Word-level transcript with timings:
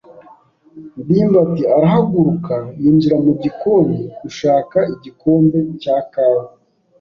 ndimbati 1.01 1.63
arahaguruka 1.75 2.55
yinjira 2.81 3.17
mu 3.25 3.31
gikoni 3.41 3.99
gushaka 4.21 4.77
igikombe 4.95 5.57
cya 5.81 5.97
kawa. 6.11 6.43